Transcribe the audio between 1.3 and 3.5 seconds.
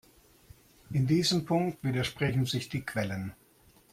Punkt widersprechen sich die Quellen.